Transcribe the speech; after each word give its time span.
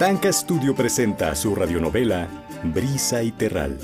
Tanca 0.00 0.32
Studio 0.32 0.74
presenta 0.74 1.34
su 1.34 1.54
radionovela 1.54 2.26
Brisa 2.64 3.22
y 3.22 3.32
Terral. 3.32 3.76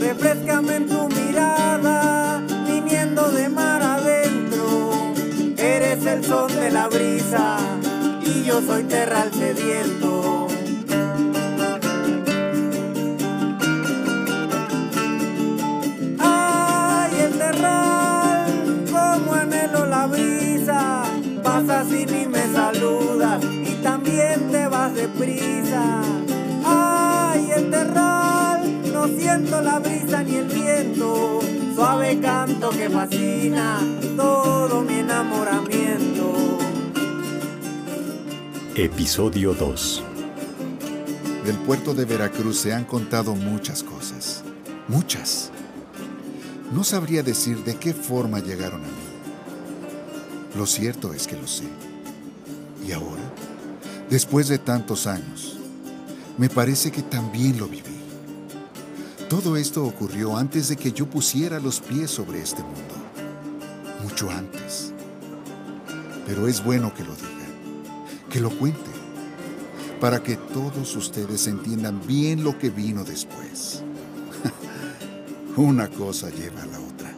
Refrescame 0.00 0.76
en 0.76 0.88
tu 0.88 1.06
mirada, 1.10 2.40
viniendo 2.66 3.30
de 3.30 3.50
mar 3.50 3.82
adentro. 3.82 5.12
Eres 5.58 6.06
el 6.06 6.24
son 6.24 6.50
de 6.58 6.70
la 6.70 6.88
brisa 6.88 7.58
y 8.24 8.44
yo 8.44 8.62
soy 8.62 8.84
terral 8.84 9.30
sediento. 9.34 10.41
Deprisa. 25.72 26.02
Ay, 26.64 27.50
el 27.56 27.70
terral, 27.70 28.92
no 28.92 29.06
siento 29.08 29.60
la 29.60 29.78
brisa 29.78 30.22
ni 30.22 30.36
el 30.36 30.46
viento. 30.46 31.40
Suave 31.74 32.20
canto 32.20 32.70
que 32.70 32.90
fascina 32.90 33.80
todo 34.16 34.82
mi 34.82 34.94
enamoramiento. 34.94 36.58
Episodio 38.74 39.54
2. 39.54 40.02
Del 41.44 41.56
puerto 41.58 41.94
de 41.94 42.04
Veracruz 42.04 42.58
se 42.58 42.72
han 42.72 42.84
contado 42.84 43.34
muchas 43.34 43.82
cosas. 43.82 44.44
Muchas. 44.88 45.50
No 46.72 46.84
sabría 46.84 47.22
decir 47.22 47.64
de 47.64 47.76
qué 47.76 47.92
forma 47.92 48.38
llegaron 48.40 48.82
a 48.82 48.86
mí. 48.86 48.92
Lo 50.56 50.66
cierto 50.66 51.12
es 51.12 51.26
que 51.26 51.36
lo 51.36 51.46
sé. 51.46 51.64
Y 52.86 52.92
ahora, 52.92 53.22
después 54.08 54.48
de 54.48 54.58
tantos 54.58 55.06
años, 55.06 55.58
me 56.38 56.48
parece 56.48 56.90
que 56.90 57.02
también 57.02 57.58
lo 57.58 57.66
viví. 57.68 58.02
Todo 59.28 59.56
esto 59.56 59.84
ocurrió 59.84 60.36
antes 60.36 60.68
de 60.68 60.76
que 60.76 60.92
yo 60.92 61.06
pusiera 61.06 61.58
los 61.58 61.80
pies 61.80 62.10
sobre 62.10 62.42
este 62.42 62.62
mundo. 62.62 62.94
Mucho 64.02 64.30
antes. 64.30 64.92
Pero 66.26 66.48
es 66.48 66.62
bueno 66.62 66.92
que 66.94 67.02
lo 67.02 67.14
diga, 67.14 68.28
que 68.30 68.40
lo 68.40 68.50
cuente, 68.50 68.90
para 70.00 70.22
que 70.22 70.36
todos 70.36 70.96
ustedes 70.96 71.46
entiendan 71.46 72.00
bien 72.06 72.44
lo 72.44 72.58
que 72.58 72.70
vino 72.70 73.04
después. 73.04 73.82
Una 75.56 75.88
cosa 75.88 76.30
lleva 76.30 76.62
a 76.62 76.66
la 76.66 76.80
otra. 76.80 77.12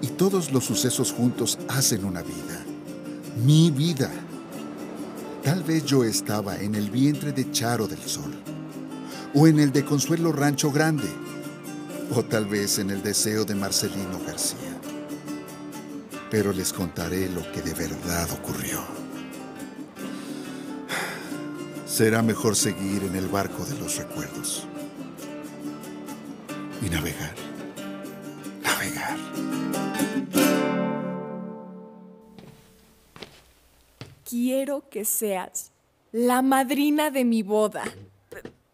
Y 0.00 0.08
todos 0.08 0.52
los 0.52 0.64
sucesos 0.64 1.12
juntos 1.12 1.58
hacen 1.68 2.04
una 2.04 2.22
vida. 2.22 2.64
Mi 3.44 3.70
vida. 3.70 4.10
Tal 5.48 5.62
vez 5.62 5.82
yo 5.86 6.04
estaba 6.04 6.58
en 6.58 6.74
el 6.74 6.90
vientre 6.90 7.32
de 7.32 7.50
Charo 7.50 7.88
del 7.88 8.02
Sol. 8.02 8.30
O 9.32 9.46
en 9.46 9.58
el 9.58 9.72
de 9.72 9.82
Consuelo 9.82 10.30
Rancho 10.30 10.70
Grande. 10.70 11.08
O 12.14 12.22
tal 12.22 12.44
vez 12.44 12.78
en 12.78 12.90
el 12.90 13.02
deseo 13.02 13.46
de 13.46 13.54
Marcelino 13.54 14.20
García. 14.26 14.78
Pero 16.30 16.52
les 16.52 16.70
contaré 16.70 17.30
lo 17.30 17.40
que 17.50 17.62
de 17.62 17.72
verdad 17.72 18.28
ocurrió. 18.30 18.78
Será 21.86 22.20
mejor 22.20 22.54
seguir 22.54 23.04
en 23.04 23.16
el 23.16 23.28
barco 23.28 23.64
de 23.64 23.78
los 23.78 23.96
recuerdos. 23.96 24.66
Y 26.82 26.90
navegar. 26.90 27.34
Navegar. 28.62 29.47
Quiero 34.28 34.90
que 34.90 35.06
seas 35.06 35.72
la 36.12 36.42
madrina 36.42 37.10
de 37.10 37.24
mi 37.24 37.42
boda. 37.42 37.84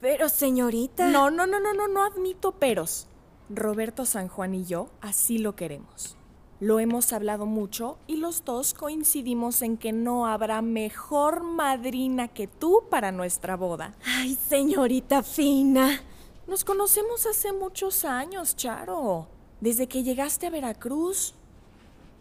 Pero 0.01 0.29
señorita. 0.29 1.07
No, 1.07 1.31
no, 1.31 1.47
no, 1.47 1.61
no, 1.61 1.73
no, 1.73 1.87
no 1.87 2.03
admito 2.03 2.59
peros. 2.59 3.07
Roberto 3.49 4.05
San 4.05 4.27
Juan 4.27 4.57
y 4.57 4.65
yo 4.65 4.89
así 5.01 5.39
lo 5.39 5.55
queremos. 5.55 6.17
Lo 6.59 6.81
hemos 6.81 7.13
hablado 7.13 7.47
mucho 7.47 7.99
y 8.09 8.17
los 8.17 8.45
dos 8.45 8.75
coincidimos 8.75 9.63
en 9.63 9.77
que 9.77 9.93
no 9.93 10.27
habrá 10.27 10.61
mejor 10.61 11.45
madrina 11.45 12.27
que 12.27 12.49
tú 12.49 12.83
para 12.91 13.13
nuestra 13.13 13.57
boda. 13.57 13.95
Ay, 14.05 14.37
señorita 14.49 15.23
fina. 15.23 16.03
Nos 16.49 16.65
conocemos 16.65 17.27
hace 17.27 17.53
muchos 17.53 18.05
años, 18.05 18.57
Charo. 18.57 19.29
Desde 19.61 19.87
que 19.87 20.03
llegaste 20.03 20.49
a 20.49 20.51
Veracruz. 20.51 21.37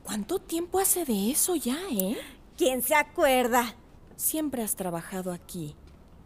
¿Cuánto 0.04 0.38
tiempo 0.38 0.78
hace 0.78 1.04
de 1.04 1.32
eso 1.32 1.56
ya, 1.56 1.80
eh? 1.90 2.18
¿Quién 2.64 2.82
se 2.82 2.96
acuerda? 2.96 3.76
Siempre 4.16 4.64
has 4.64 4.78
trabajado 4.78 5.34
aquí. 5.34 5.76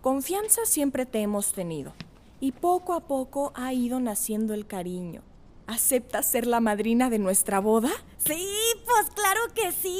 Confianza 0.01 0.65
siempre 0.65 1.07
te 1.07 1.19
hemos 1.19 1.51
tenido. 1.51 1.95
Y 2.39 2.51
poco 2.51 2.93
a 2.93 3.07
poco 3.07 3.51
ha 3.55 3.73
ido 3.73 3.99
naciendo 3.99 4.53
el 4.53 4.67
cariño. 4.67 5.23
¿Aceptas 5.65 6.29
ser 6.29 6.45
la 6.45 6.59
madrina 6.59 7.09
de 7.09 7.17
nuestra 7.17 7.59
boda? 7.59 7.89
Sí, 8.19 8.47
pues 8.85 9.09
claro 9.15 9.41
que 9.55 9.71
sí. 9.71 9.99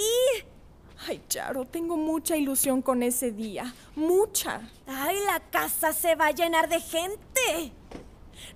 Ay, 1.08 1.24
Charo, 1.28 1.66
tengo 1.66 1.98
mucha 1.98 2.38
ilusión 2.38 2.84
con 2.84 3.02
ese 3.02 3.32
día. 3.32 3.74
Mucha. 3.96 4.62
Ay, 4.86 5.16
la 5.26 5.40
casa 5.40 5.92
se 5.92 6.14
va 6.14 6.28
a 6.28 6.36
llenar 6.36 6.70
de 6.70 6.80
gente. 6.80 7.74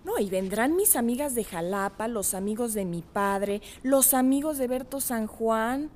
No, 0.03 0.19
y 0.19 0.29
vendrán 0.29 0.75
mis 0.75 0.95
amigas 0.95 1.33
de 1.33 1.45
Jalapa, 1.45 2.07
los 2.07 2.35
amigos 2.35 2.75
de 2.75 2.85
mi 2.85 3.01
padre, 3.01 3.59
los 3.81 4.13
amigos 4.13 4.59
de 4.59 4.67
Berto 4.67 5.01
San 5.01 5.25
Juan. 5.25 5.89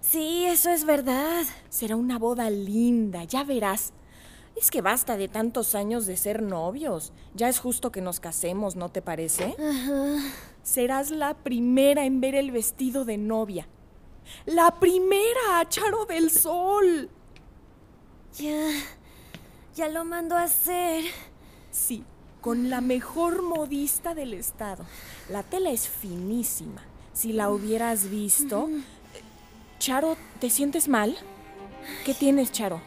Sí, 0.00 0.44
eso 0.46 0.70
es 0.70 0.84
verdad. 0.84 1.44
Será 1.68 1.96
una 1.96 2.18
boda 2.18 2.50
linda, 2.50 3.24
ya 3.24 3.44
verás. 3.44 3.92
Es 4.56 4.70
que 4.70 4.82
basta 4.82 5.16
de 5.16 5.28
tantos 5.28 5.74
años 5.74 6.06
de 6.06 6.16
ser 6.16 6.42
novios. 6.42 7.12
Ya 7.34 7.48
es 7.48 7.60
justo 7.60 7.92
que 7.92 8.00
nos 8.00 8.20
casemos, 8.20 8.76
¿no 8.76 8.88
te 8.88 9.02
parece? 9.02 9.54
Ajá. 9.58 10.16
Serás 10.62 11.10
la 11.10 11.34
primera 11.34 12.04
en 12.04 12.20
ver 12.20 12.34
el 12.34 12.50
vestido 12.50 13.04
de 13.04 13.16
novia. 13.18 13.68
La 14.46 14.78
primera, 14.78 15.66
Charo 15.68 16.04
del 16.06 16.30
Sol. 16.30 17.08
Ya. 18.38 18.70
Ya 19.74 19.88
lo 19.88 20.04
mando 20.04 20.36
a 20.36 20.44
hacer. 20.44 21.04
Sí, 21.70 22.04
con 22.40 22.70
la 22.70 22.80
mejor 22.80 23.42
modista 23.42 24.14
del 24.14 24.34
estado. 24.34 24.84
La 25.30 25.42
tela 25.42 25.70
es 25.70 25.88
finísima. 25.88 26.82
Si 27.12 27.32
la 27.32 27.50
hubieras 27.50 28.10
visto. 28.10 28.68
Charo, 29.80 30.18
¿te 30.40 30.50
sientes 30.50 30.88
mal? 30.88 31.16
¿Qué 32.04 32.12
tienes, 32.12 32.52
Charo? 32.52 32.82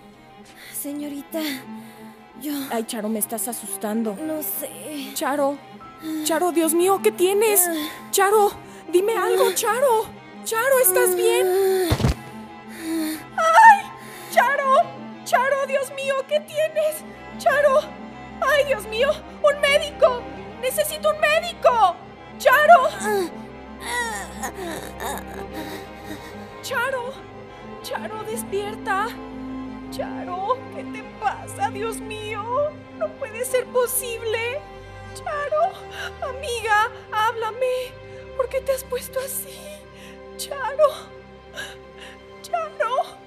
Señorita, 0.80 1.40
yo 2.40 2.54
Ay, 2.72 2.84
Charo, 2.84 3.10
me 3.10 3.18
estás 3.18 3.48
asustando. 3.48 4.16
no 4.16 4.44
sé. 4.44 4.70
Charo, 5.16 5.58
Charo, 6.24 6.52
Dios 6.52 6.76
mío, 6.76 7.00
¿qué 7.02 7.12
tienes? 7.12 7.68
Charo, 8.12 8.52
dime 8.92 9.18
algo, 9.18 9.52
Charo. 9.56 10.06
Charo, 10.46 10.80
¿estás 10.86 11.16
bien? 11.16 11.48
¡Ay! 13.38 13.86
Charo, 14.32 14.76
Charo, 15.26 15.66
Dios 15.68 15.92
mío, 15.96 16.14
¿qué 16.28 16.42
tienes? 16.42 16.98
Charo, 17.40 17.80
ay, 18.40 18.66
Dios 18.68 18.86
mío, 18.88 19.10
un 19.42 19.62
médico. 19.62 20.22
Necesito 20.62 21.10
un 21.10 21.20
médico. 21.20 21.96
Charo. 22.38 22.90
Charo, 26.62 27.14
Charo, 27.82 28.24
despierta. 28.24 29.08
Charo, 29.92 30.58
¿qué 30.76 30.84
te 30.86 31.04
pasa, 31.20 31.70
Dios 31.70 32.00
mío? 32.00 32.44
No 32.98 33.08
puede 33.20 33.46
ser 33.46 33.66
posible. 33.68 34.60
Charo, 35.14 35.74
amiga, 36.28 36.90
háblame. 37.12 37.92
¿Por 38.36 38.50
qué 38.50 38.62
te 38.62 38.72
has 38.72 38.84
puesto 38.84 39.20
así? 39.20 39.60
Charo, 40.38 40.90
Charo. 42.42 43.24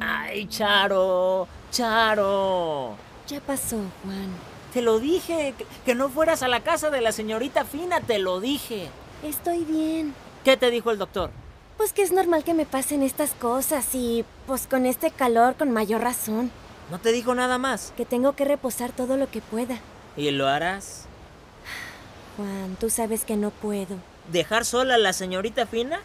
Ay, 0.00 0.46
Charo, 0.46 1.48
Charo. 1.70 2.96
Ya 3.26 3.40
pasó, 3.40 3.78
Juan. 4.04 4.55
Te 4.76 4.82
lo 4.82 4.98
dije, 4.98 5.54
que, 5.56 5.66
que 5.86 5.94
no 5.94 6.10
fueras 6.10 6.42
a 6.42 6.48
la 6.48 6.60
casa 6.60 6.90
de 6.90 7.00
la 7.00 7.10
señorita 7.10 7.64
Fina, 7.64 8.02
te 8.02 8.18
lo 8.18 8.40
dije. 8.40 8.90
Estoy 9.22 9.64
bien. 9.64 10.12
¿Qué 10.44 10.58
te 10.58 10.70
dijo 10.70 10.90
el 10.90 10.98
doctor? 10.98 11.30
Pues 11.78 11.94
que 11.94 12.02
es 12.02 12.12
normal 12.12 12.44
que 12.44 12.52
me 12.52 12.66
pasen 12.66 13.02
estas 13.02 13.30
cosas 13.30 13.94
y 13.94 14.26
pues 14.46 14.66
con 14.66 14.84
este 14.84 15.10
calor 15.10 15.54
con 15.56 15.70
mayor 15.70 16.02
razón. 16.02 16.50
¿No 16.90 16.98
te 16.98 17.12
dijo 17.12 17.34
nada 17.34 17.56
más? 17.56 17.94
Que 17.96 18.04
tengo 18.04 18.34
que 18.34 18.44
reposar 18.44 18.92
todo 18.92 19.16
lo 19.16 19.30
que 19.30 19.40
pueda. 19.40 19.78
¿Y 20.14 20.30
lo 20.30 20.46
harás? 20.46 21.06
Juan, 22.36 22.76
tú 22.78 22.90
sabes 22.90 23.24
que 23.24 23.36
no 23.36 23.52
puedo. 23.52 23.96
¿Dejar 24.30 24.66
sola 24.66 24.96
a 24.96 24.98
la 24.98 25.14
señorita 25.14 25.64
Fina? 25.64 26.00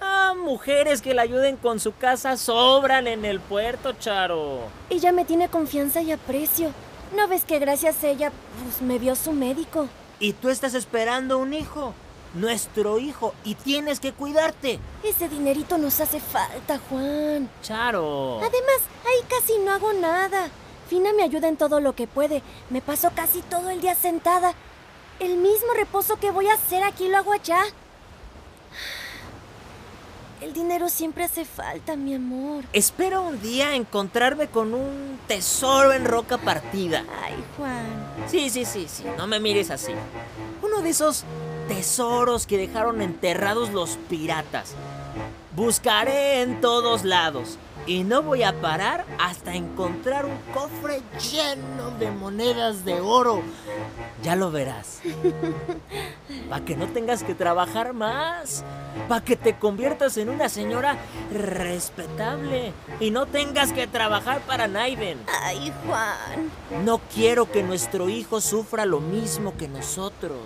Ah, 0.00 0.34
mujeres 0.40 1.02
que 1.02 1.14
la 1.14 1.22
ayuden 1.22 1.56
con 1.56 1.80
su 1.80 1.96
casa 1.96 2.36
sobran 2.36 3.08
en 3.08 3.24
el 3.24 3.40
puerto, 3.40 3.94
Charo. 3.94 4.60
Ella 4.88 5.10
me 5.10 5.24
tiene 5.24 5.48
confianza 5.48 6.00
y 6.00 6.12
aprecio. 6.12 6.70
¿No 7.14 7.26
ves 7.28 7.44
que 7.44 7.58
gracias 7.58 8.02
a 8.04 8.08
ella 8.08 8.32
pues 8.62 8.82
me 8.82 8.98
vio 8.98 9.16
su 9.16 9.32
médico? 9.32 9.88
Y 10.20 10.32
tú 10.34 10.48
estás 10.50 10.74
esperando 10.74 11.38
un 11.38 11.54
hijo. 11.54 11.94
nuestro 12.34 12.98
hijo 12.98 13.34
y 13.42 13.54
tienes 13.54 14.00
que 14.00 14.12
cuidarte. 14.12 14.78
Ese 15.02 15.28
dinerito 15.30 15.78
nos 15.78 15.98
hace 16.00 16.20
falta, 16.20 16.78
Juan. 16.88 17.48
Charo. 17.62 18.36
Además, 18.38 18.80
ahí 19.06 19.24
casi 19.28 19.58
no 19.58 19.72
hago 19.72 19.92
nada. 19.94 20.50
Fina 20.88 21.12
me 21.14 21.22
ayuda 21.22 21.48
en 21.48 21.56
todo 21.56 21.80
lo 21.80 21.94
que 21.94 22.06
puede. 22.06 22.42
Me 22.68 22.82
paso 22.82 23.10
casi 23.14 23.40
todo 23.42 23.70
el 23.70 23.80
día 23.80 23.94
sentada. 23.94 24.52
El 25.20 25.36
mismo 25.36 25.72
reposo 25.74 26.16
que 26.20 26.30
voy 26.30 26.48
a 26.48 26.54
hacer 26.54 26.82
aquí 26.84 27.08
lo 27.08 27.16
hago 27.16 27.32
allá. 27.32 27.62
El 30.40 30.52
dinero 30.52 30.88
siempre 30.88 31.24
hace 31.24 31.44
falta, 31.44 31.96
mi 31.96 32.14
amor. 32.14 32.64
Espero 32.72 33.22
un 33.22 33.42
día 33.42 33.74
encontrarme 33.74 34.46
con 34.46 34.72
un 34.72 35.18
tesoro 35.26 35.92
en 35.92 36.04
roca 36.04 36.38
partida. 36.38 37.04
Ay, 37.24 37.34
Juan. 37.56 37.86
Sí, 38.28 38.48
sí, 38.48 38.64
sí, 38.64 38.86
sí, 38.88 39.04
no 39.16 39.26
me 39.26 39.40
mires 39.40 39.70
así. 39.72 39.92
Uno 40.62 40.80
de 40.80 40.90
esos 40.90 41.24
tesoros 41.66 42.46
que 42.46 42.56
dejaron 42.56 43.02
enterrados 43.02 43.70
los 43.70 43.98
piratas. 44.08 44.74
Buscaré 45.58 46.42
en 46.42 46.60
todos 46.60 47.04
lados 47.04 47.58
y 47.84 48.04
no 48.04 48.22
voy 48.22 48.44
a 48.44 48.60
parar 48.60 49.04
hasta 49.18 49.56
encontrar 49.56 50.24
un 50.24 50.38
cofre 50.54 51.02
lleno 51.18 51.90
de 51.98 52.12
monedas 52.12 52.84
de 52.84 53.00
oro. 53.00 53.42
Ya 54.22 54.36
lo 54.36 54.52
verás. 54.52 55.00
Para 56.48 56.64
que 56.64 56.76
no 56.76 56.86
tengas 56.86 57.24
que 57.24 57.34
trabajar 57.34 57.92
más. 57.92 58.62
Para 59.08 59.24
que 59.24 59.34
te 59.34 59.58
conviertas 59.58 60.16
en 60.16 60.28
una 60.28 60.48
señora 60.48 60.96
respetable 61.32 62.72
y 63.00 63.10
no 63.10 63.26
tengas 63.26 63.72
que 63.72 63.88
trabajar 63.88 64.42
para 64.42 64.68
Naiden. 64.68 65.18
Ay, 65.42 65.72
Juan. 65.84 66.84
No 66.84 67.00
quiero 67.12 67.50
que 67.50 67.64
nuestro 67.64 68.08
hijo 68.08 68.40
sufra 68.40 68.86
lo 68.86 69.00
mismo 69.00 69.56
que 69.56 69.66
nosotros. 69.66 70.38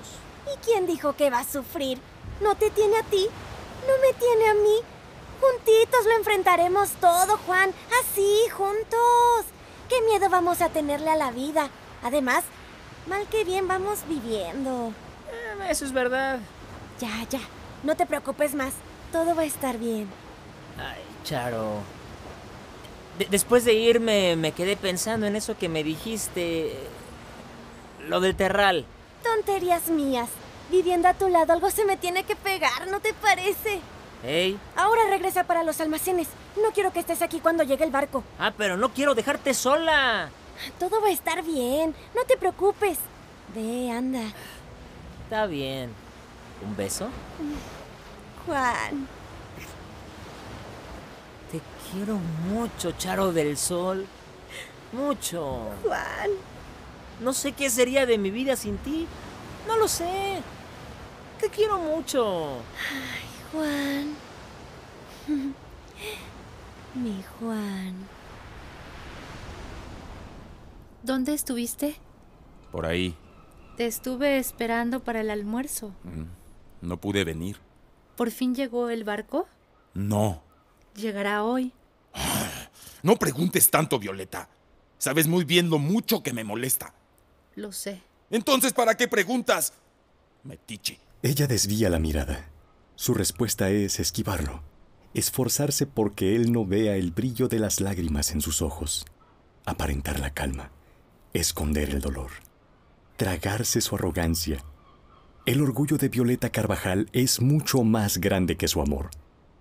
¿Y 0.46 0.56
quién 0.64 0.86
dijo 0.86 1.12
que 1.16 1.28
va 1.28 1.40
a 1.40 1.44
sufrir? 1.44 1.98
¿No 2.40 2.54
te 2.54 2.70
tiene 2.70 2.96
a 2.96 3.02
ti? 3.02 3.26
¿No 3.86 3.92
me 4.00 4.14
tiene 4.14 4.48
a 4.48 4.54
mí? 4.54 4.91
Juntitos 5.42 6.04
lo 6.06 6.12
enfrentaremos 6.18 6.90
todo, 7.00 7.36
Juan. 7.46 7.72
Así, 8.00 8.48
juntos. 8.56 9.44
¿Qué 9.88 10.00
miedo 10.02 10.30
vamos 10.30 10.60
a 10.62 10.68
tenerle 10.68 11.10
a 11.10 11.16
la 11.16 11.32
vida? 11.32 11.68
Además, 12.04 12.44
mal 13.08 13.26
que 13.28 13.42
bien 13.44 13.66
vamos 13.66 13.98
viviendo. 14.08 14.92
Eh, 15.30 15.66
eso 15.70 15.84
es 15.84 15.92
verdad. 15.92 16.38
Ya, 17.00 17.26
ya. 17.28 17.40
No 17.82 17.96
te 17.96 18.06
preocupes 18.06 18.54
más. 18.54 18.72
Todo 19.10 19.34
va 19.34 19.42
a 19.42 19.46
estar 19.46 19.78
bien. 19.78 20.08
Ay, 20.78 21.02
Charo. 21.24 21.78
De- 23.18 23.26
después 23.26 23.64
de 23.64 23.74
irme, 23.74 24.36
me 24.36 24.52
quedé 24.52 24.76
pensando 24.76 25.26
en 25.26 25.34
eso 25.36 25.58
que 25.58 25.68
me 25.68 25.82
dijiste. 25.82 26.72
Lo 28.06 28.20
del 28.20 28.36
terral. 28.36 28.86
Tonterías 29.24 29.88
mías. 29.88 30.28
Viviendo 30.70 31.08
a 31.08 31.14
tu 31.14 31.28
lado 31.28 31.52
algo 31.52 31.70
se 31.70 31.84
me 31.84 31.96
tiene 31.96 32.24
que 32.24 32.36
pegar, 32.36 32.86
¿no 32.88 33.00
te 33.00 33.12
parece? 33.12 33.80
Ey. 34.24 34.58
Ahora 34.76 35.02
regresa 35.10 35.44
para 35.44 35.64
los 35.64 35.80
almacenes. 35.80 36.28
No 36.62 36.70
quiero 36.72 36.92
que 36.92 37.00
estés 37.00 37.22
aquí 37.22 37.40
cuando 37.40 37.64
llegue 37.64 37.84
el 37.84 37.90
barco. 37.90 38.22
Ah, 38.38 38.52
pero 38.56 38.76
no 38.76 38.92
quiero 38.92 39.14
dejarte 39.14 39.54
sola. 39.54 40.30
Todo 40.78 41.00
va 41.00 41.08
a 41.08 41.12
estar 41.12 41.42
bien. 41.42 41.94
No 42.14 42.24
te 42.24 42.36
preocupes. 42.36 42.98
Ve, 43.54 43.90
anda. 43.90 44.22
Está 45.24 45.46
bien. 45.46 45.92
¿Un 46.64 46.76
beso? 46.76 47.08
Juan. 48.46 49.08
Te 51.50 51.60
quiero 51.90 52.18
mucho, 52.48 52.92
Charo 52.92 53.32
del 53.32 53.56
Sol. 53.56 54.06
Mucho. 54.92 55.70
Juan. 55.82 56.30
No 57.20 57.32
sé 57.32 57.52
qué 57.52 57.70
sería 57.70 58.06
de 58.06 58.18
mi 58.18 58.30
vida 58.30 58.56
sin 58.56 58.78
ti. 58.78 59.06
No 59.66 59.76
lo 59.76 59.88
sé. 59.88 60.40
Te 61.40 61.48
quiero 61.48 61.78
mucho. 61.78 62.58
Juan. 63.52 64.14
Mi 66.94 67.22
Juan. 67.38 67.94
¿Dónde 71.02 71.34
estuviste? 71.34 71.96
Por 72.70 72.86
ahí. 72.86 73.16
Te 73.76 73.86
estuve 73.86 74.38
esperando 74.38 75.00
para 75.00 75.20
el 75.20 75.30
almuerzo. 75.30 75.94
Mm, 76.04 76.24
No 76.86 76.96
pude 77.00 77.24
venir. 77.24 77.58
¿Por 78.16 78.30
fin 78.30 78.54
llegó 78.54 78.88
el 78.90 79.04
barco? 79.04 79.46
No. 79.94 80.42
Llegará 80.94 81.44
hoy. 81.44 81.72
No 83.04 83.16
preguntes 83.16 83.68
tanto, 83.68 83.98
Violeta. 83.98 84.48
Sabes 84.96 85.26
muy 85.26 85.42
bien 85.42 85.68
lo 85.68 85.78
mucho 85.78 86.22
que 86.22 86.32
me 86.32 86.44
molesta. 86.44 86.94
Lo 87.56 87.72
sé. 87.72 88.00
Entonces, 88.30 88.72
¿para 88.72 88.96
qué 88.96 89.08
preguntas? 89.08 89.72
Metiche. 90.44 91.00
Ella 91.20 91.48
desvía 91.48 91.90
la 91.90 91.98
mirada. 91.98 92.48
Su 93.02 93.14
respuesta 93.14 93.68
es 93.68 93.98
esquivarlo, 93.98 94.62
esforzarse 95.12 95.88
porque 95.88 96.36
él 96.36 96.52
no 96.52 96.64
vea 96.64 96.94
el 96.94 97.10
brillo 97.10 97.48
de 97.48 97.58
las 97.58 97.80
lágrimas 97.80 98.30
en 98.30 98.40
sus 98.40 98.62
ojos, 98.62 99.06
aparentar 99.66 100.20
la 100.20 100.32
calma, 100.32 100.70
esconder 101.32 101.90
el 101.90 102.00
dolor, 102.00 102.30
tragarse 103.16 103.80
su 103.80 103.96
arrogancia. 103.96 104.64
El 105.46 105.62
orgullo 105.62 105.98
de 105.98 106.10
Violeta 106.10 106.50
Carvajal 106.50 107.08
es 107.12 107.40
mucho 107.40 107.82
más 107.82 108.18
grande 108.18 108.56
que 108.56 108.68
su 108.68 108.80
amor. 108.80 109.10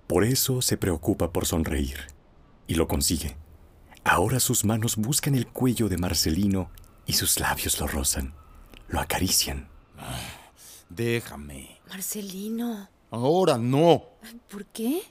Por 0.06 0.24
eso 0.24 0.62
se 0.62 0.78
preocupa 0.78 1.34
por 1.34 1.48
sonreír. 1.48 1.98
Y 2.68 2.76
lo 2.76 2.88
consigue. 2.88 3.38
Ahora 4.04 4.40
sus 4.40 4.66
manos 4.66 4.98
buscan 4.98 5.34
el 5.34 5.48
cuello 5.48 5.90
de 5.90 5.98
Marcelino 5.98 6.70
y 7.08 7.14
sus 7.14 7.40
labios 7.40 7.80
lo 7.80 7.88
rozan, 7.88 8.36
lo 8.88 9.00
acarician. 9.00 9.68
Déjame. 10.90 11.80
Marcelino. 11.90 13.01
Ahora 13.12 13.58
no. 13.58 14.04
¿Por 14.50 14.66
qué? 14.68 15.04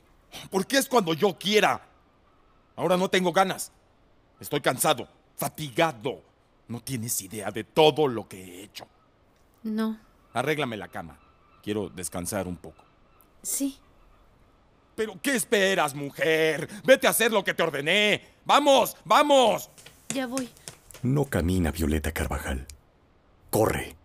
Porque 0.51 0.79
es 0.79 0.89
cuando 0.89 1.15
yo 1.15 1.39
quiera. 1.39 1.87
Ahora 2.77 2.97
no 2.97 3.09
tengo 3.09 3.33
ganas. 3.33 3.71
Estoy 4.41 4.61
cansado, 4.61 5.07
fatigado. 5.37 6.23
No 6.67 6.81
tienes 6.81 7.21
idea 7.21 7.51
de 7.51 7.65
todo 7.65 8.09
lo 8.09 8.27
que 8.27 8.43
he 8.43 8.63
hecho. 8.63 8.87
No. 9.63 9.99
Arréglame 10.33 10.77
la 10.77 10.89
cama. 10.89 11.19
Quiero 11.63 11.91
descansar 11.91 12.49
un 12.49 12.57
poco. 12.57 12.83
Sí. 13.43 13.79
¿Pero 14.95 15.21
qué 15.21 15.35
esperas, 15.35 15.95
mujer? 15.95 16.69
Vete 16.85 17.07
a 17.07 17.11
hacer 17.11 17.33
lo 17.33 17.45
que 17.45 17.55
te 17.55 17.63
ordené. 17.63 18.25
¡Vamos! 18.45 18.97
¡Vamos! 19.05 19.69
Ya 20.09 20.27
voy. 20.27 20.49
No 21.03 21.25
camina 21.27 21.71
Violeta 21.71 22.13
Carvajal. 22.13 22.67
Corre. 23.51 24.00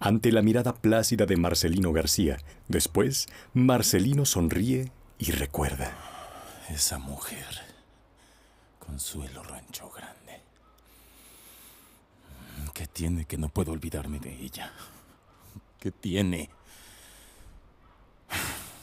Ante 0.00 0.30
la 0.30 0.42
mirada 0.42 0.74
plácida 0.74 1.26
de 1.26 1.36
Marcelino 1.36 1.92
García. 1.92 2.38
Después, 2.68 3.26
Marcelino 3.52 4.24
sonríe 4.24 4.92
y 5.18 5.32
recuerda. 5.32 5.96
Esa 6.68 6.98
mujer. 6.98 7.46
Consuelo 8.78 9.42
Rancho 9.42 9.90
Grande. 9.90 10.42
¿Qué 12.74 12.86
tiene 12.86 13.24
que 13.24 13.38
no 13.38 13.48
puedo 13.48 13.72
olvidarme 13.72 14.20
de 14.20 14.32
ella? 14.32 14.72
¿Qué 15.80 15.90
tiene? 15.90 16.48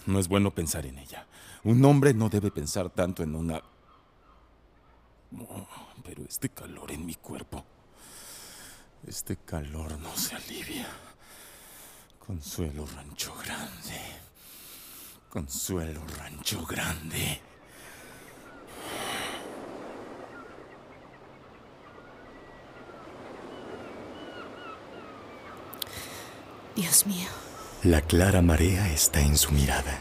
No 0.06 0.20
es 0.20 0.28
bueno 0.28 0.52
pensar 0.52 0.86
en 0.86 1.00
ella. 1.00 1.26
Un 1.64 1.84
hombre 1.86 2.14
no 2.14 2.30
debe 2.30 2.52
pensar 2.52 2.90
tanto 2.90 3.24
en 3.24 3.36
una... 3.36 3.62
Oh, 5.40 5.68
pero 6.04 6.24
este 6.24 6.50
calor 6.50 6.92
en 6.92 7.06
mi 7.06 7.16
cuerpo... 7.16 7.64
Este 9.08 9.38
calor 9.38 10.00
no 10.00 10.16
se 10.16 10.36
alivia. 10.36 10.88
Consuelo 12.28 12.88
Rancho 12.96 13.32
Grande. 13.36 14.02
Consuelo 15.30 16.02
Rancho 16.18 16.66
Grande. 16.66 17.40
Dios 26.76 27.06
mío. 27.06 27.28
La 27.84 28.02
clara 28.02 28.42
marea 28.42 28.92
está 28.92 29.22
en 29.22 29.38
su 29.38 29.52
mirada. 29.52 30.00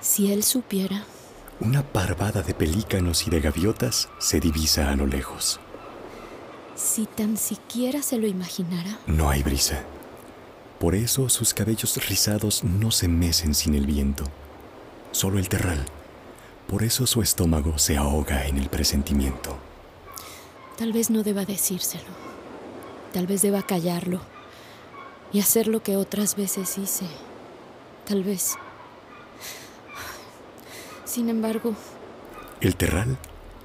Si 0.00 0.32
él 0.32 0.44
supiera. 0.44 1.02
Una 1.58 1.82
parvada 1.82 2.42
de 2.42 2.54
pelícanos 2.54 3.26
y 3.26 3.30
de 3.30 3.40
gaviotas 3.40 4.08
se 4.20 4.38
divisa 4.38 4.92
a 4.92 4.96
lo 4.96 5.06
lejos. 5.06 5.58
Si 6.76 7.06
tan 7.06 7.36
siquiera 7.36 8.00
se 8.00 8.18
lo 8.18 8.28
imaginara. 8.28 8.96
No 9.08 9.28
hay 9.28 9.42
brisa. 9.42 9.84
Por 10.84 10.94
eso 10.94 11.30
sus 11.30 11.54
cabellos 11.54 11.96
rizados 12.10 12.62
no 12.62 12.90
se 12.90 13.08
mecen 13.08 13.54
sin 13.54 13.74
el 13.74 13.86
viento. 13.86 14.24
Solo 15.12 15.38
el 15.38 15.48
terral. 15.48 15.82
Por 16.68 16.82
eso 16.82 17.06
su 17.06 17.22
estómago 17.22 17.78
se 17.78 17.96
ahoga 17.96 18.46
en 18.46 18.58
el 18.58 18.68
presentimiento. 18.68 19.56
Tal 20.76 20.92
vez 20.92 21.08
no 21.08 21.22
deba 21.22 21.46
decírselo. 21.46 22.10
Tal 23.14 23.26
vez 23.26 23.40
deba 23.40 23.62
callarlo. 23.62 24.20
Y 25.32 25.40
hacer 25.40 25.68
lo 25.68 25.82
que 25.82 25.96
otras 25.96 26.36
veces 26.36 26.76
hice. 26.76 27.06
Tal 28.06 28.22
vez. 28.22 28.56
Sin 31.06 31.30
embargo, 31.30 31.74
El 32.60 32.76
terral 32.76 33.16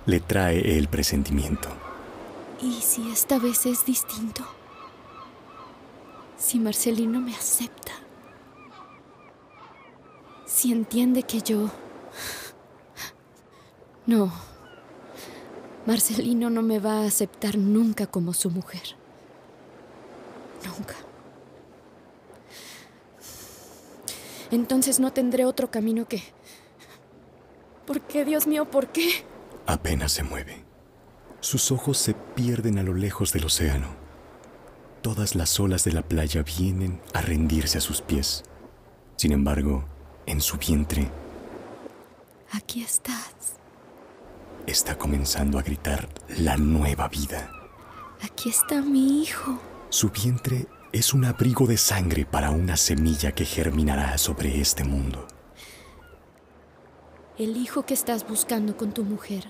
le 0.06 0.22
trae 0.22 0.78
el 0.78 0.88
presentimiento. 0.88 1.68
¿y 2.62 2.80
si 2.82 3.12
esta 3.12 3.40
vez 3.40 3.66
es 3.66 3.86
distinto? 3.86 4.59
Si 6.40 6.58
Marcelino 6.58 7.20
me 7.20 7.36
acepta. 7.36 7.92
si 10.46 10.72
entiende 10.72 11.24
que 11.24 11.42
yo... 11.42 11.70
No. 14.06 14.32
Marcelino 15.86 16.50
no 16.50 16.62
me 16.64 16.80
va 16.80 17.02
a 17.02 17.06
aceptar 17.06 17.58
nunca 17.58 18.08
como 18.08 18.34
su 18.34 18.50
mujer. 18.50 18.82
Nunca. 20.66 20.96
Entonces 24.52 25.00
no 25.00 25.14
tendré 25.14 25.46
otro 25.46 25.70
camino 25.70 26.08
que... 26.08 26.24
¿Por 27.86 28.02
qué, 28.02 28.26
Dios 28.26 28.48
mío, 28.48 28.66
por 28.66 28.88
qué? 28.88 29.10
Apenas 29.68 30.12
se 30.12 30.24
mueve. 30.24 30.66
Sus 31.42 31.72
ojos 31.72 31.98
se 32.00 32.16
pierden 32.16 32.80
a 32.80 32.84
lo 32.84 32.94
lejos 32.96 33.32
del 33.32 33.46
océano. 33.46 34.09
Todas 35.02 35.36
las 35.36 35.60
olas 35.60 35.84
de 35.86 35.94
la 35.94 36.02
playa 36.02 36.44
vienen 36.44 37.00
a 37.14 37.22
rendirse 37.22 37.78
a 37.78 37.82
sus 37.82 38.02
pies. 38.02 38.44
Sin 39.16 39.32
embargo, 39.32 39.86
en 40.26 40.42
su 40.42 40.58
vientre 40.58 41.10
Aquí 42.52 42.82
estás. 42.82 43.56
está 44.66 44.98
comenzando 44.98 45.58
a 45.60 45.62
gritar 45.62 46.10
la 46.38 46.58
nueva 46.58 47.08
vida. 47.08 47.52
Aquí 48.22 48.50
está 48.50 48.82
mi 48.82 49.22
hijo. 49.22 49.60
Su 49.90 50.10
vientre 50.10 50.68
es 50.92 51.14
un 51.14 51.26
abrigo 51.26 51.66
de 51.68 51.78
sangre 51.78 52.26
para 52.26 52.50
una 52.52 52.76
semilla 52.76 53.32
que 53.32 53.46
germinará 53.46 54.18
sobre 54.18 54.60
este 54.60 54.84
mundo. 54.84 55.28
El 57.38 57.56
hijo 57.56 57.86
que 57.86 57.94
estás 57.94 58.28
buscando 58.28 58.76
con 58.76 58.92
tu 58.94 59.04
mujer 59.04 59.46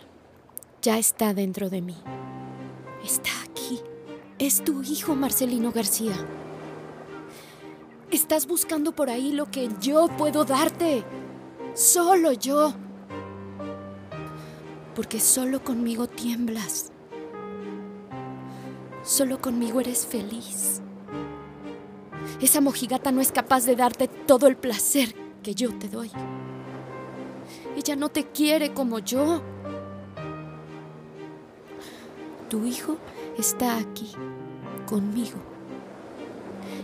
ya 0.81 0.97
está 0.99 1.33
dentro 1.33 1.69
de 1.69 1.81
mí. 1.81 1.97
Está 3.03 3.31
aquí. 3.41 3.48
Es 4.39 4.63
tu 4.63 4.81
hijo, 4.84 5.15
Marcelino 5.15 5.74
García. 5.74 6.15
Estás 8.10 8.48
buscando 8.48 8.93
por 8.93 9.10
ahí 9.10 9.34
lo 9.34 9.51
que 9.51 9.69
yo 9.81 10.08
puedo 10.17 10.46
darte. 10.46 11.03
Solo 11.74 12.31
yo. 12.31 12.74
Porque 14.96 15.19
solo 15.19 15.62
conmigo 15.62 16.08
tiemblas. 16.08 16.93
Solo 19.03 19.41
conmigo 19.41 19.81
eres 19.81 20.08
feliz. 20.08 20.81
Esa 22.39 22.62
mojigata 22.62 23.12
no 23.12 23.19
es 23.19 23.34
capaz 23.34 23.65
de 23.65 23.75
darte 23.75 24.08
todo 24.08 24.48
el 24.48 24.55
placer 24.55 25.13
que 25.43 25.53
yo 25.53 25.77
te 25.77 25.89
doy. 25.89 26.12
Ella 27.75 27.98
no 27.98 28.08
te 28.08 28.24
quiere 28.24 28.74
como 28.74 29.00
yo. 29.00 29.41
Tu 32.50 32.65
hijo 32.65 32.98
está 33.39 33.77
aquí, 33.77 34.12
conmigo. 34.86 35.38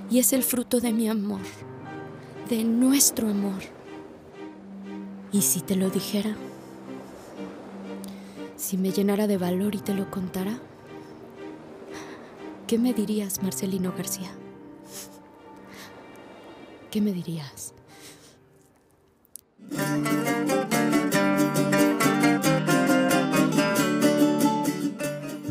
Y 0.10 0.20
es 0.20 0.34
el 0.34 0.44
fruto 0.44 0.80
de 0.80 0.94
mi 0.94 1.10
amor, 1.10 1.42
de 2.50 2.64
nuestro 2.64 3.30
amor. 3.30 3.62
¿Y 5.32 5.42
si 5.42 5.62
te 5.62 5.76
lo 5.76 5.90
dijera? 5.90 6.36
Si 8.56 8.78
me 8.78 8.92
llenara 8.92 9.28
de 9.28 9.38
valor 9.38 9.76
y 9.76 9.80
te 9.80 9.94
lo 9.94 10.10
contara, 10.10 10.60
¿qué 12.68 12.78
me 12.78 12.94
dirías, 12.94 13.44
Marcelino 13.44 13.94
García? 13.96 14.32
¿Qué 16.90 17.02
me 17.02 17.12
dirías? 17.12 17.74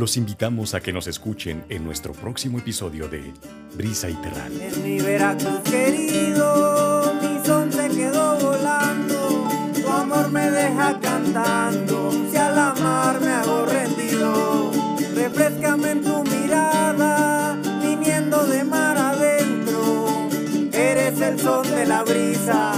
Los 0.05 0.19
invitamos 0.19 0.75
a 0.75 0.81
que 0.81 0.93
nos 0.93 1.07
escuchen 1.07 1.65
en 1.71 1.83
nuestro 1.83 2.13
próximo 2.13 2.59
episodio 2.59 3.09
de 3.09 3.33
Brisa 3.75 4.11
y 4.11 4.13
Terral. 4.17 4.53
En 4.61 4.83
mi 4.85 5.01
Veracruz 5.01 5.61
querido, 5.61 7.15
mi 7.23 7.43
son 7.43 7.73
se 7.73 7.89
quedó 7.89 8.39
volando. 8.39 9.49
Tu 9.73 9.89
amor 9.89 10.31
me 10.31 10.51
deja 10.51 11.01
cantando, 11.01 12.13
si 12.31 12.37
al 12.37 12.59
amar 12.59 13.19
me 13.19 13.31
hago 13.31 13.65
rendido. 13.65 14.73
Refrescame 15.15 15.93
en 15.93 16.03
tu 16.03 16.23
mirada, 16.25 17.59
viniendo 17.83 18.45
de 18.45 18.63
mar 18.63 18.99
adentro. 18.99 20.29
Eres 20.71 21.19
el 21.19 21.41
son 21.41 21.67
de 21.71 21.87
la 21.87 22.03
brisa, 22.03 22.75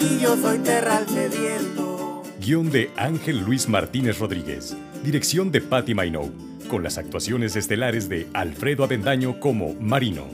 y 0.00 0.18
yo 0.18 0.34
soy 0.38 0.60
terral 0.60 1.06
sediento. 1.10 2.22
Guión 2.40 2.70
de 2.70 2.90
Ángel 2.96 3.40
Luis 3.40 3.68
Martínez 3.68 4.18
Rodríguez. 4.18 4.74
Dirección 5.02 5.52
de 5.52 5.60
Patti 5.60 5.92
Mainou. 5.92 6.53
Con 6.74 6.82
las 6.82 6.98
actuaciones 6.98 7.54
estelares 7.54 8.08
de 8.08 8.26
Alfredo 8.32 8.82
Avendaño 8.82 9.38
como 9.38 9.74
Marino, 9.74 10.26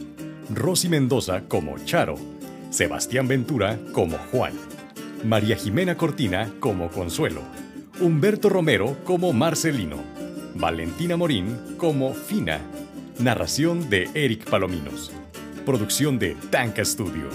Rosy 0.48 0.88
Mendoza 0.88 1.42
como 1.48 1.78
Charo, 1.84 2.14
Sebastián 2.70 3.28
Ventura 3.28 3.78
como 3.92 4.16
Juan, 4.32 4.54
María 5.22 5.56
Jimena 5.56 5.98
Cortina 5.98 6.50
como 6.58 6.88
Consuelo, 6.88 7.42
Humberto 8.00 8.48
Romero 8.48 8.96
como 9.04 9.34
Marcelino, 9.34 9.98
Valentina 10.54 11.18
Morín 11.18 11.76
como 11.76 12.14
Fina. 12.14 12.58
Narración 13.18 13.90
de 13.90 14.08
Eric 14.14 14.48
Palominos. 14.48 15.12
Producción 15.66 16.18
de 16.18 16.36
Tanca 16.48 16.82
Studio. 16.86 17.28